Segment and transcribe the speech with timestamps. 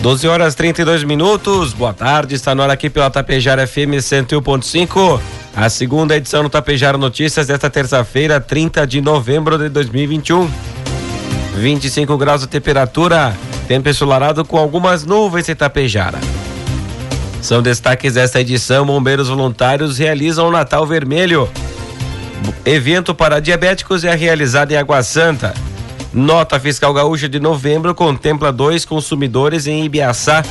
[0.00, 1.72] 12 horas 32 minutos.
[1.72, 5.20] Boa tarde, está no ar aqui pela Tapejara FM 101.5.
[5.56, 10.48] A segunda edição do Tapejara Notícias desta terça-feira, 30 de novembro de 2021.
[11.56, 16.20] 25 graus de temperatura, tempo ensolarado com algumas nuvens em Tapejara.
[17.42, 21.50] São destaques desta edição: bombeiros voluntários realizam o Natal Vermelho.
[22.64, 25.52] Evento para diabéticos é realizado em Água Santa.
[26.18, 30.42] Nota fiscal gaúcha de novembro contempla dois consumidores em Ibiaçá.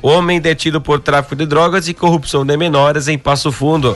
[0.00, 3.94] Homem detido por tráfico de drogas e corrupção de menores em Passo Fundo.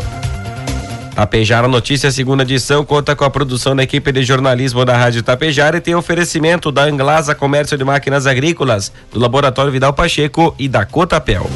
[1.15, 5.79] Tapejara Notícias, segunda edição, conta com a produção da equipe de jornalismo da Rádio Tapejara
[5.79, 10.85] e tem oferecimento da Anglasa Comércio de Máquinas Agrícolas, do Laboratório Vidal Pacheco e da
[10.85, 11.49] Cotapel.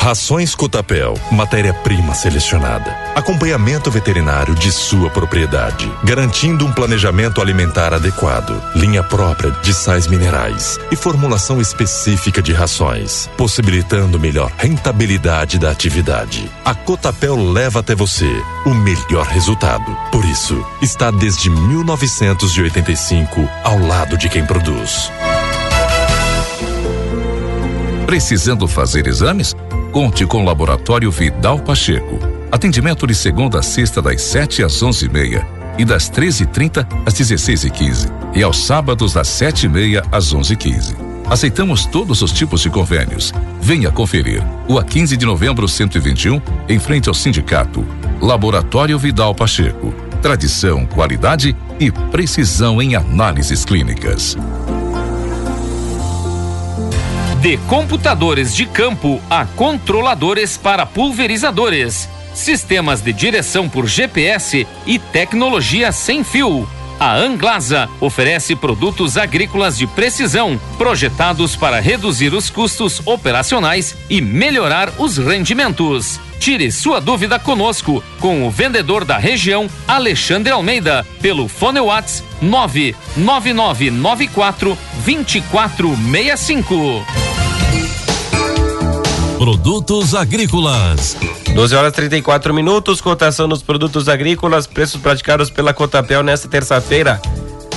[0.00, 2.90] Rações Cotapel, matéria-prima selecionada.
[3.14, 10.80] Acompanhamento veterinário de sua propriedade, garantindo um planejamento alimentar adequado, linha própria de sais minerais
[10.90, 16.50] e formulação específica de rações, possibilitando melhor rentabilidade da atividade.
[16.64, 19.94] A Cotapel leva até você o melhor resultado.
[20.10, 25.12] Por isso, está desde 1985 ao lado de quem produz.
[28.06, 29.54] Precisando fazer exames?
[29.92, 32.16] Conte com o Laboratório Vidal Pacheco.
[32.52, 35.44] Atendimento de segunda a sexta das 7 às 11h30
[35.78, 40.94] e, das 13h30 às 16h15 e, e aos sábados das 7h30 às 11h15.
[41.28, 43.32] Aceitamos todos os tipos de convênios.
[43.60, 44.44] Venha conferir.
[44.68, 47.84] O a 15 de novembro 121, em frente ao sindicato.
[48.20, 49.92] Laboratório Vidal Pacheco.
[50.22, 54.36] Tradição, qualidade e precisão em análises clínicas.
[57.40, 65.90] De computadores de campo a controladores para pulverizadores, sistemas de direção por GPS e tecnologia
[65.90, 66.68] sem fio.
[66.98, 74.92] A Anglasa oferece produtos agrícolas de precisão, projetados para reduzir os custos operacionais e melhorar
[74.98, 76.20] os rendimentos.
[76.38, 84.76] Tire sua dúvida conosco com o vendedor da região, Alexandre Almeida, pelo Fone Whats 99994
[85.06, 87.19] 2465.
[89.40, 91.16] Produtos agrícolas.
[91.54, 97.18] 12 horas 34 minutos, cotação dos produtos agrícolas, preços praticados pela Cotapel nesta terça-feira.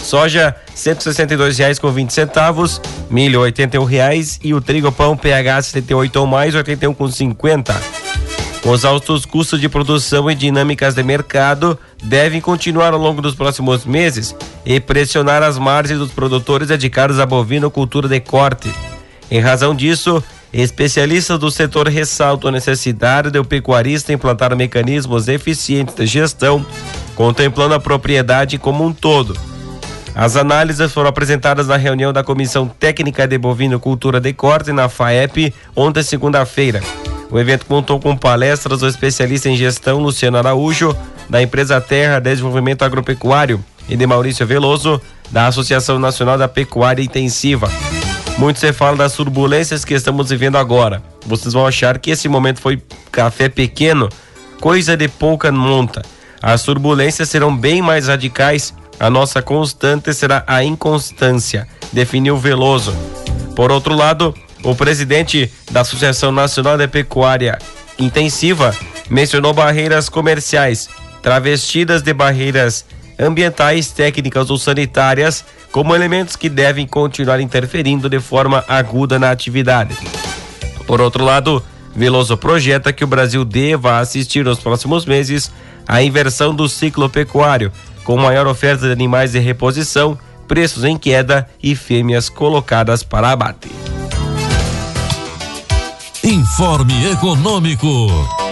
[0.04, 3.54] Soja R$ reais com 20 centavos, milho R$
[3.90, 6.64] reais e o trigo pão PH 78 ou mais R$
[6.98, 7.82] com 50.
[8.66, 13.86] Os altos custos de produção e dinâmicas de mercado devem continuar ao longo dos próximos
[13.86, 14.36] meses
[14.66, 18.70] e pressionar as margens dos produtores dedicados à bovinocultura de corte.
[19.32, 20.22] Em razão disso,
[20.54, 26.64] Especialistas do setor ressaltam a necessidade do pecuarista implantar mecanismos eficientes de gestão,
[27.16, 29.36] contemplando a propriedade como um todo.
[30.14, 35.52] As análises foram apresentadas na reunião da Comissão Técnica de Bovinocultura de Corte na FAEP
[35.76, 36.82] ontem, segunda-feira.
[37.32, 40.96] O evento contou com palestras do especialista em gestão Luciano Araújo,
[41.28, 47.72] da empresa Terra Desenvolvimento Agropecuário, e de Maurício Veloso, da Associação Nacional da Pecuária Intensiva.
[48.38, 51.02] Muito se fala das turbulências que estamos vivendo agora.
[51.26, 54.10] Vocês vão achar que esse momento foi café pequeno,
[54.60, 56.02] coisa de pouca monta.
[56.42, 58.74] As turbulências serão bem mais radicais.
[59.00, 62.94] A nossa constante será a inconstância, definiu Veloso.
[63.56, 64.34] Por outro lado,
[64.64, 67.60] o presidente da Associação Nacional de Pecuária
[68.00, 68.76] Intensiva
[69.10, 70.90] mencionou barreiras comerciais,
[71.22, 72.86] travestidas de barreiras
[73.20, 79.96] ambientais, técnicas ou sanitárias como elementos que devem continuar interferindo de forma aguda na atividade.
[80.86, 81.64] Por outro lado,
[81.96, 85.52] Veloso projeta que o Brasil deva assistir nos próximos meses
[85.88, 87.72] à inversão do ciclo pecuário,
[88.04, 90.18] com maior oferta de animais de reposição,
[90.48, 93.70] preços em queda e fêmeas colocadas para abate.
[96.24, 98.43] Informe Econômico.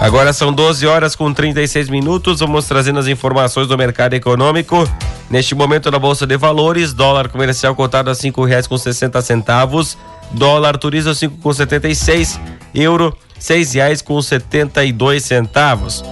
[0.00, 2.38] Agora são 12 horas com 36 minutos.
[2.38, 4.88] Vamos trazendo as informações do mercado econômico.
[5.28, 9.98] Neste momento na Bolsa de Valores, dólar comercial cotado a cinco reais com sessenta centavos,
[10.30, 12.40] dólar turismo cinco com setenta e seis,
[12.74, 16.04] euro seis reais com setenta e dois centavos.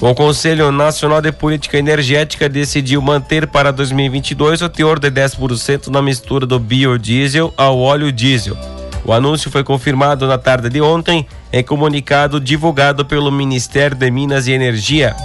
[0.00, 6.02] O Conselho Nacional de Política Energética decidiu manter para 2022 o teor de 10% na
[6.02, 8.56] mistura do biodiesel ao óleo diesel.
[9.04, 14.46] O anúncio foi confirmado na tarde de ontem em comunicado divulgado pelo Ministério de Minas
[14.46, 15.16] e Energia.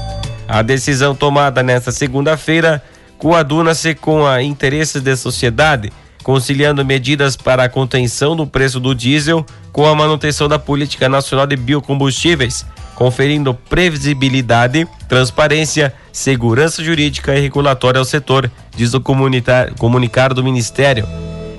[0.48, 2.82] A decisão tomada nesta segunda-feira
[3.18, 5.92] coaduna-se com a interesses da sociedade,
[6.24, 11.46] conciliando medidas para a contenção do preço do diesel com a manutenção da política nacional
[11.46, 12.66] de biocombustíveis,
[12.96, 21.08] conferindo previsibilidade, transparência, segurança jurídica e regulatória ao setor, diz o comunicado do Ministério.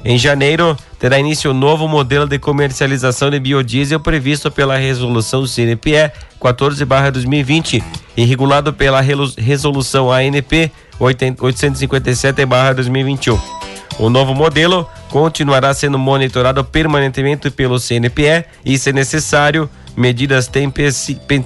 [0.04, 6.10] Em janeiro, terá início o novo modelo de comercialização de biodiesel previsto pela resolução CNPE
[6.40, 7.82] 14/2020
[8.16, 13.38] e regulado pela resolução ANP 857/2021.
[13.98, 20.48] O novo modelo continuará sendo monitorado permanentemente pelo CNPE e, se necessário, medidas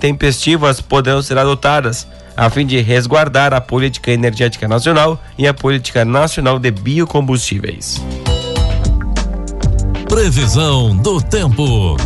[0.00, 2.06] tempestivas poderão ser adotadas
[2.37, 8.02] a fim de resguardar a política energética nacional e a política nacional de biocombustíveis.
[10.12, 11.97] Previsão do tempo.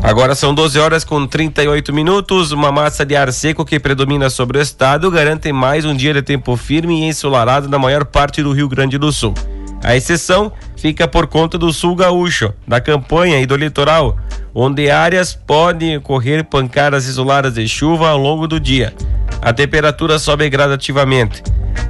[0.00, 2.52] Agora são 12 horas com 38 minutos.
[2.52, 6.22] Uma massa de ar seco que predomina sobre o estado garante mais um dia de
[6.22, 9.34] tempo firme e ensolarado na maior parte do Rio Grande do Sul.
[9.82, 14.16] A exceção fica por conta do sul gaúcho, da campanha e do litoral,
[14.54, 18.94] onde áreas podem ocorrer pancadas isoladas de chuva ao longo do dia.
[19.42, 21.42] A temperatura sobe gradativamente.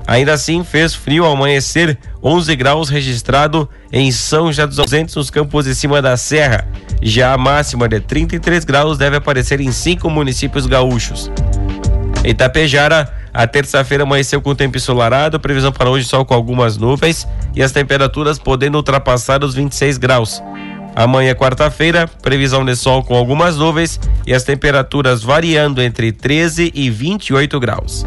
[0.08, 5.28] Ainda assim, fez frio ao amanhecer, 11 graus registrado em São José dos Ausentes, nos
[5.28, 6.66] campos de cima da serra.
[7.02, 11.30] Já a máxima de 33 graus deve aparecer em cinco municípios gaúchos.
[12.24, 17.62] Itapejara, a terça-feira amanheceu com tempo ensolarado, previsão para hoje sol com algumas nuvens e
[17.62, 20.42] as temperaturas podendo ultrapassar os 26 graus.
[20.96, 26.88] Amanhã, quarta-feira, previsão de sol com algumas nuvens e as temperaturas variando entre 13 e
[26.88, 28.06] 28 graus.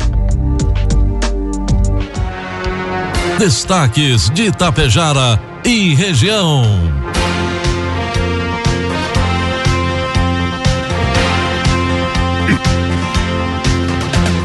[3.41, 6.63] Destaques de Itapejara e região.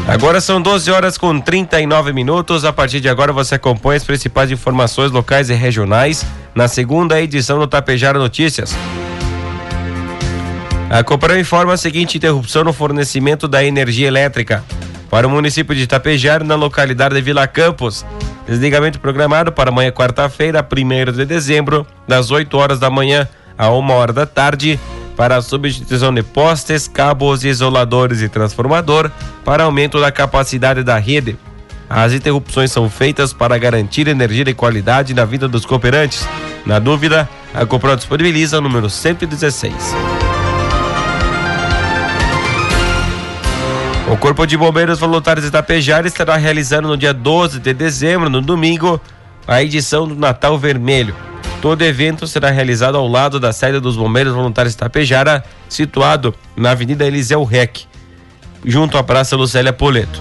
[0.07, 2.65] Agora são 12 horas com 39 minutos.
[2.65, 7.59] A partir de agora você acompanha as principais informações locais e regionais na segunda edição
[7.59, 8.75] do Tapejara Notícias.
[10.89, 14.63] A Coprão informa a seguinte interrupção no fornecimento da energia elétrica
[15.07, 18.03] para o município de Itapejara, na localidade de Vila Campos.
[18.47, 23.27] Desligamento programado para amanhã, quarta-feira, 1 de dezembro, das 8 horas da manhã
[23.57, 24.79] a 1 hora da tarde,
[25.17, 29.11] para a substituição de postes, cabos, isoladores e transformador,
[29.43, 31.37] para aumento da capacidade da rede.
[31.89, 36.27] As interrupções são feitas para garantir energia de qualidade na vida dos cooperantes.
[36.65, 39.73] Na dúvida, a Copro disponibiliza o número 116.
[44.17, 48.41] O Corpo de Bombeiros Voluntários de Itapejara estará realizando no dia 12 de dezembro, no
[48.41, 48.99] domingo,
[49.47, 51.15] a edição do Natal Vermelho.
[51.61, 56.71] Todo evento será realizado ao lado da sede dos Bombeiros Voluntários de Itapejara, situado na
[56.71, 57.81] Avenida Eliseu Rec,
[58.65, 60.19] junto à Praça Lucélia Poleto.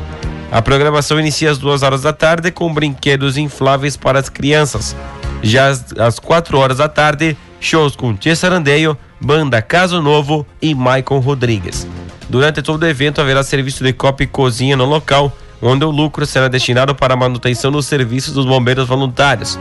[0.52, 4.94] A programação inicia às duas horas da tarde com brinquedos infláveis para as crianças.
[5.42, 11.18] Já às, quatro horas da tarde, shows com Tia Sarandeio, Banda Caso Novo e Maicon
[11.18, 11.86] Rodrigues.
[12.28, 15.32] Durante todo o evento haverá serviço de copa e cozinha no local,
[15.62, 19.58] onde o lucro será destinado para a manutenção dos serviços dos bombeiros voluntários.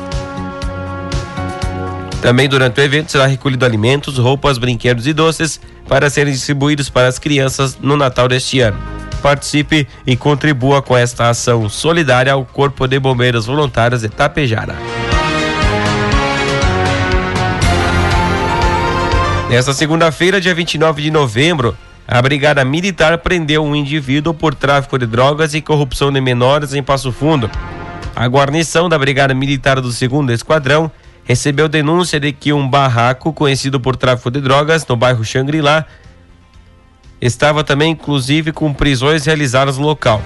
[2.22, 7.07] Também durante o evento será recolhido alimentos, roupas, brinquedos e doces para serem distribuídos para
[7.07, 8.79] as crianças no Natal deste ano.
[9.22, 14.75] Participe e contribua com esta ação solidária ao Corpo de Bombeiros Voluntários de Tapejara.
[19.50, 25.07] Nesta segunda-feira, dia 29 de novembro, a Brigada Militar prendeu um indivíduo por tráfico de
[25.07, 27.50] drogas e corrupção de menores em Passo Fundo.
[28.15, 30.91] A guarnição da Brigada Militar do 2 Esquadrão
[31.24, 35.85] recebeu denúncia de que um barraco conhecido por tráfico de drogas no bairro Xangri-Lá
[37.19, 40.21] estava também inclusive com prisões realizadas no local.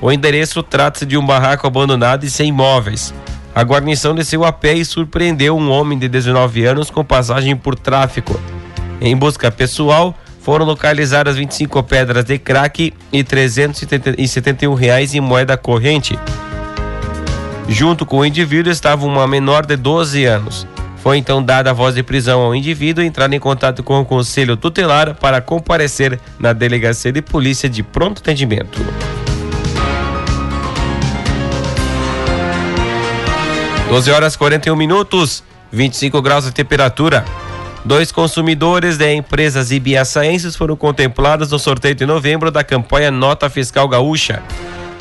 [0.00, 3.12] O endereço trata-se de um barraco abandonado e sem móveis.
[3.54, 7.74] A guarnição desceu a pé e surpreendeu um homem de 19 anos com passagem por
[7.74, 8.40] tráfico.
[9.00, 10.16] Em busca pessoal,
[10.48, 16.18] foram localizadas 25 pedras de crack e 371 reais em moeda corrente.
[17.68, 20.66] Junto com o indivíduo estava uma menor de 12 anos.
[21.02, 24.06] Foi então dada a voz de prisão ao indivíduo e entrar em contato com o
[24.06, 28.80] conselho tutelar para comparecer na delegacia de polícia de pronto atendimento.
[33.90, 37.22] Doze horas 41 minutos, 25 graus de temperatura.
[37.88, 43.88] Dois consumidores de empresas ibiaçaenses foram contemplados no sorteio de novembro da campanha Nota Fiscal
[43.88, 44.42] Gaúcha.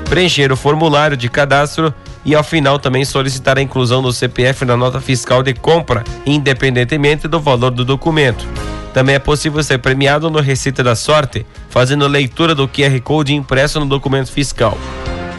[0.08, 4.76] preencher o formulário de cadastro e ao final também solicitar a inclusão do CPF na
[4.76, 8.46] nota fiscal de compra, independentemente do valor do documento.
[8.92, 13.80] Também é possível ser premiado no Receita da Sorte, fazendo leitura do QR Code impresso
[13.80, 14.78] no documento fiscal.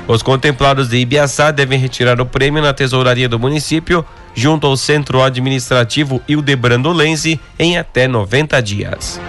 [0.08, 5.24] Os contemplados de Ibiaçá devem retirar o prêmio na tesouraria do município, junto ao Centro
[5.24, 9.20] Administrativo Ildebrandolense, em até 90 dias.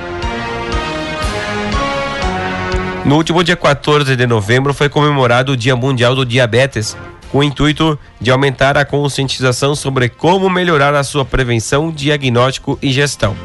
[3.05, 6.97] No último dia 14 de novembro foi comemorado o Dia Mundial do Diabetes,
[7.31, 12.91] com o intuito de aumentar a conscientização sobre como melhorar a sua prevenção, diagnóstico e
[12.91, 13.37] gestão.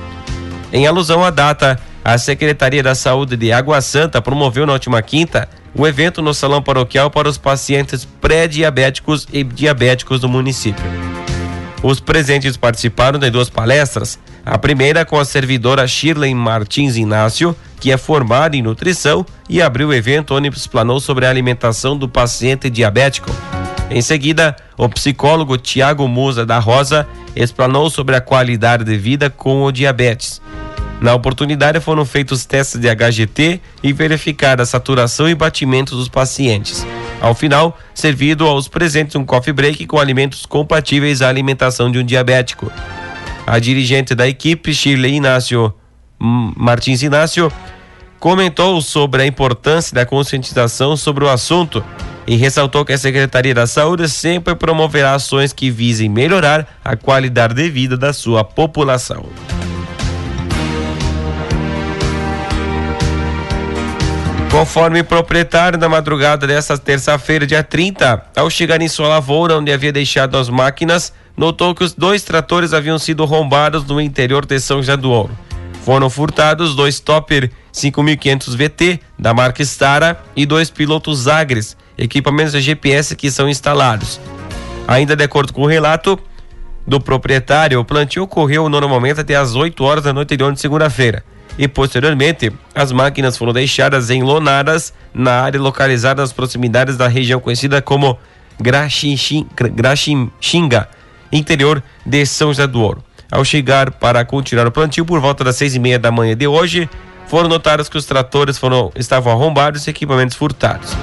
[0.73, 5.47] Em alusão à data, a Secretaria da Saúde de Água Santa promoveu na última quinta
[5.75, 11.10] o evento no Salão Paroquial para os pacientes pré-diabéticos e diabéticos do município.
[11.83, 17.91] Os presentes participaram de duas palestras, a primeira com a servidora Shirley Martins Inácio, que
[17.91, 22.69] é formada em nutrição e abriu o evento onde explanou sobre a alimentação do paciente
[22.69, 23.31] diabético.
[23.89, 29.63] Em seguida, o psicólogo Tiago Musa da Rosa explanou sobre a qualidade de vida com
[29.63, 30.39] o diabetes.
[31.01, 36.85] Na oportunidade foram feitos testes de HGT e verificada a saturação e batimento dos pacientes.
[37.19, 42.05] Ao final, servido aos presentes um coffee break com alimentos compatíveis à alimentação de um
[42.05, 42.71] diabético.
[43.47, 45.73] A dirigente da equipe, Shirley Inácio
[46.19, 47.51] Martins Inácio,
[48.19, 51.83] comentou sobre a importância da conscientização sobre o assunto
[52.27, 57.55] e ressaltou que a Secretaria da Saúde sempre promoverá ações que visem melhorar a qualidade
[57.55, 59.25] de vida da sua população.
[64.61, 69.91] Conforme proprietário na madrugada desta terça-feira, dia 30, ao chegar em sua lavoura, onde havia
[69.91, 74.77] deixado as máquinas, notou que os dois tratores haviam sido rombados no interior de São
[74.77, 75.35] José do Ouro.
[75.83, 82.61] Foram furtados dois Topper 5500 VT da marca Stara e dois pilotos Agres, equipamentos de
[82.61, 84.21] GPS que são instalados.
[84.87, 86.19] Ainda de acordo com o relato
[86.85, 91.23] do proprietário, o plantio ocorreu normalmente até às 8 horas da noite de segunda-feira
[91.57, 97.81] e posteriormente as máquinas foram deixadas enlonadas na área localizada nas proximidades da região conhecida
[97.81, 98.17] como
[98.59, 100.89] Graxinga,
[101.31, 103.03] interior de São José do Ouro.
[103.31, 106.47] Ao chegar para continuar o plantio por volta das seis e meia da manhã de
[106.47, 106.89] hoje,
[107.27, 110.95] foram notados que os tratores foram, estavam arrombados e equipamentos furtados.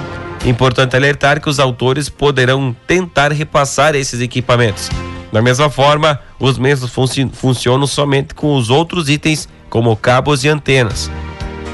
[0.45, 4.89] Importante alertar que os autores poderão tentar repassar esses equipamentos.
[5.31, 6.91] Da mesma forma, os mesmos
[7.33, 11.09] funcionam somente com os outros itens como cabos e antenas.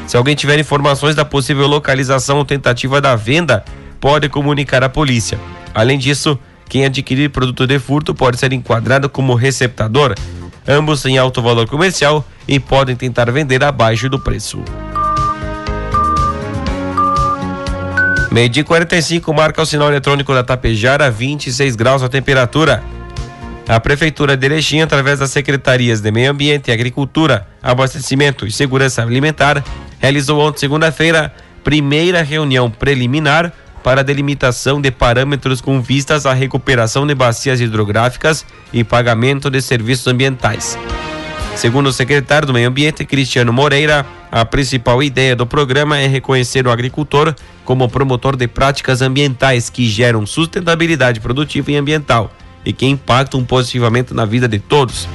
[0.08, 3.64] Se alguém tiver informações da possível localização ou tentativa da venda,
[4.00, 5.40] pode comunicar à polícia.
[5.74, 6.38] Além disso,
[6.70, 10.14] quem adquirir produto de furto pode ser enquadrado como receptador,
[10.68, 14.62] ambos têm alto valor comercial e podem tentar vender abaixo do preço.
[18.32, 22.84] Meio dia 45 marca o sinal eletrônico da Tapejara, 26 graus a temperatura.
[23.68, 29.64] A Prefeitura de Erechim, através das Secretarias de Meio Ambiente, Agricultura, Abastecimento e Segurança Alimentar,
[30.00, 33.52] realizou ontem, segunda-feira, primeira reunião preliminar
[33.84, 39.60] para a delimitação de parâmetros com vistas à recuperação de bacias hidrográficas e pagamento de
[39.64, 40.78] serviços ambientais.
[41.56, 46.68] Segundo o secretário do Meio Ambiente, Cristiano Moreira, a principal ideia do programa é reconhecer
[46.68, 52.32] o agricultor como promotor de práticas ambientais que geram sustentabilidade produtiva e ambiental
[52.66, 55.08] e que impactam positivamente na vida de todos.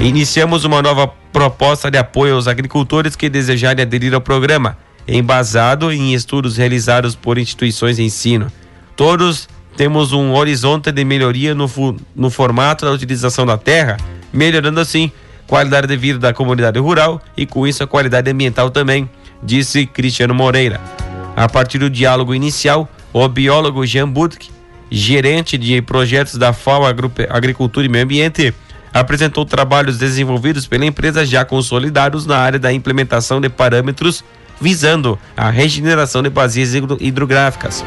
[0.00, 4.76] Iniciamos uma nova proposta de apoio aos agricultores que desejarem aderir ao programa,
[5.06, 8.50] embasado em estudos realizados por instituições de ensino.
[8.96, 11.70] Todos temos um horizonte de melhoria no,
[12.14, 13.96] no formato da utilização da terra,
[14.32, 15.10] melhorando assim
[15.44, 19.08] a qualidade de vida da comunidade rural e com isso a qualidade ambiental também,
[19.42, 20.80] disse Cristiano Moreira.
[21.36, 24.53] A partir do diálogo inicial, o biólogo Jean Budke
[24.90, 26.82] gerente de projetos da FAO
[27.30, 28.54] Agricultura e Meio Ambiente,
[28.92, 34.24] apresentou trabalhos desenvolvidos pela empresa já consolidados na área da implementação de parâmetros
[34.60, 37.84] visando a regeneração de bacias hidrográficas.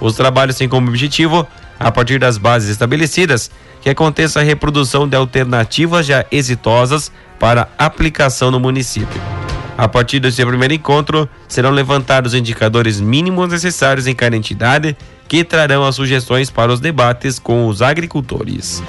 [0.00, 1.46] Os trabalhos têm como objetivo,
[1.78, 3.50] a partir das bases estabelecidas,
[3.80, 9.37] que aconteça a reprodução de alternativas já exitosas para aplicação no município.
[9.78, 14.96] A partir desse primeiro encontro, serão levantados os indicadores mínimos necessários em cada entidade,
[15.28, 18.82] que trarão as sugestões para os debates com os agricultores.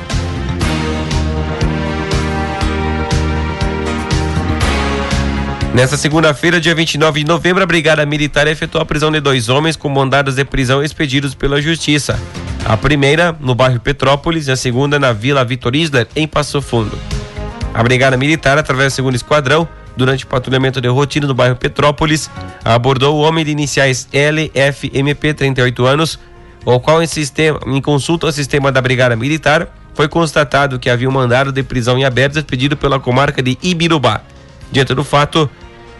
[5.75, 9.75] Nesta segunda-feira, dia 29 de novembro, a Brigada Militar efetuou a prisão de dois homens
[9.75, 12.19] com mandados de prisão expedidos pela Justiça.
[12.65, 16.97] A primeira no bairro Petrópolis e a segunda na Vila Vitor Isler, em Passo Fundo.
[17.75, 19.67] A Brigada Militar, através do segundo esquadrão,
[19.99, 22.31] durante o patrulhamento de rotina no bairro Petrópolis,
[22.63, 26.17] abordou o homem de iniciais LFMP, 38 anos,
[26.65, 31.09] o qual em, sistema, em consulta ao sistema da Brigada Militar, foi constatado que havia
[31.09, 34.21] um mandado de prisão em aberto expedido pela comarca de Ibirubá.
[34.71, 35.49] Diante do fato,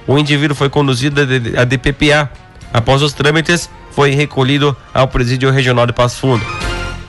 [0.08, 1.20] o indivíduo foi conduzido
[1.58, 2.32] à DPPA.
[2.74, 6.46] Após os trâmites, foi recolhido ao presídio regional de Passo Fundo.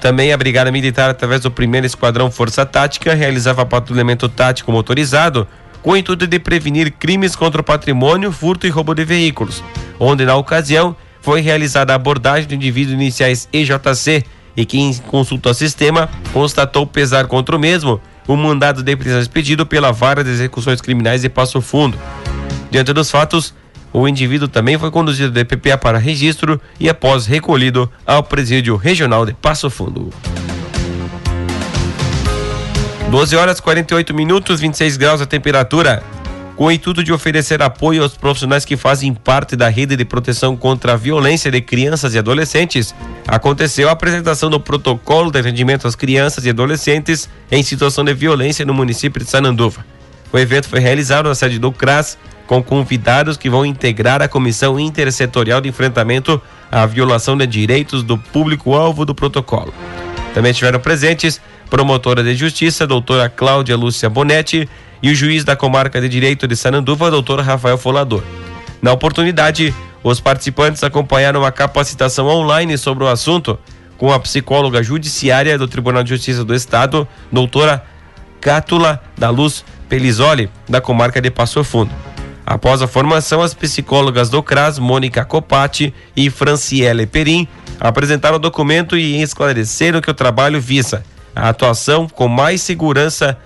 [0.01, 5.47] Também a Brigada Militar, através do primeiro Esquadrão Força Tática, realizava patrulhamento tático motorizado
[5.83, 9.63] com o intuito de prevenir crimes contra o patrimônio, furto e roubo de veículos,
[9.99, 14.25] onde na ocasião foi realizada a abordagem do indivíduo iniciais EJC
[14.57, 19.21] e que em consulta ao sistema constatou pesar contra o mesmo o mandado de prisão
[19.21, 21.99] expedido pela Vara de Execuções Criminais de Passo Fundo.
[22.71, 23.53] Diante dos fatos,
[23.93, 29.27] o indivíduo também foi conduzido de PPA para registro e após recolhido ao presídio regional
[29.27, 30.11] de Passo Fundo.
[33.11, 36.01] 12 horas 48 minutos, 26 graus a temperatura.
[36.55, 40.57] Com o intuito de oferecer apoio aos profissionais que fazem parte da rede de proteção
[40.57, 42.95] contra a violência de crianças e adolescentes,
[43.27, 48.65] aconteceu a apresentação do protocolo de atendimento às crianças e adolescentes em situação de violência
[48.65, 49.85] no município de Sananduva.
[50.33, 54.79] O evento foi realizado na sede do CRAS, com convidados que vão integrar a Comissão
[54.79, 56.41] Intersetorial de Enfrentamento
[56.71, 59.75] à Violação de Direitos do Público-Alvo do Protocolo.
[60.35, 64.69] Também estiveram presentes promotora de justiça, doutora Cláudia Lúcia Bonetti,
[65.03, 68.23] e o juiz da comarca de direito de Sananduva, doutor Rafael Folador.
[68.83, 73.59] Na oportunidade, os participantes acompanharam a capacitação online sobre o assunto
[73.97, 77.85] com a psicóloga judiciária do Tribunal de Justiça do Estado, doutora
[78.41, 82.10] Cátula da Luz Pelizoli, da comarca de Passo Fundo.
[82.51, 87.47] Após a formação, as psicólogas do CRAS, Mônica Copati e Franciele Perim,
[87.79, 93.39] apresentaram o documento e esclareceram que o trabalho visa a atuação com mais segurança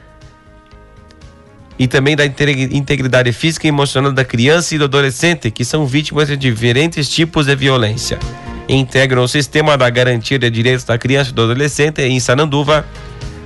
[1.79, 6.29] e também da integridade física e emocional da criança e do adolescente, que são vítimas
[6.29, 8.19] de diferentes tipos de violência.
[8.67, 12.87] Integram o sistema da garantia de direitos da criança e do adolescente em Sananduva,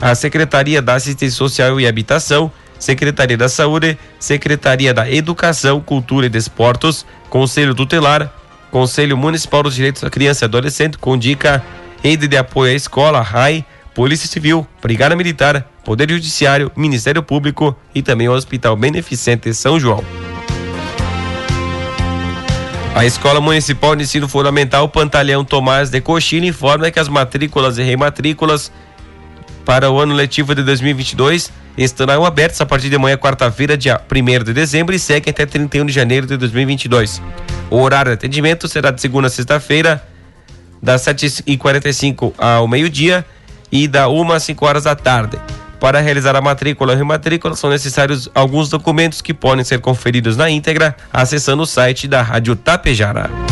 [0.01, 6.29] a Secretaria da Assistência Social e Habitação, Secretaria da Saúde, Secretaria da Educação, Cultura e
[6.29, 8.33] Desportos, Conselho Tutelar,
[8.71, 11.65] Conselho Municipal dos Direitos da Criança e Adolescente, Condica,
[12.03, 13.65] Rede de Apoio à Escola, RAI,
[13.95, 20.05] Polícia Civil, Brigada Militar, Poder Judiciário, Ministério Público e também o Hospital Beneficente São João.
[22.95, 27.83] A Escola Municipal de Ensino Fundamental Pantalhão Tomás de Coxina informa que as matrículas e
[27.83, 28.73] rematrículas
[29.65, 31.53] para o ano letivo de 2022
[31.85, 35.87] estarão abertas a partir de amanhã, quarta-feira, dia 1 de dezembro, e seguem até 31
[35.87, 37.23] de janeiro de 2022.
[37.71, 40.03] O horário de atendimento será de segunda a sexta-feira,
[40.83, 43.25] das 7h45 ao meio-dia
[43.71, 45.39] e da 1 às 5 horas da tarde.
[45.81, 50.51] Para realizar a matrícula e rematrícula são necessários alguns documentos que podem ser conferidos na
[50.51, 53.49] íntegra acessando o site da Rádio Tapejara.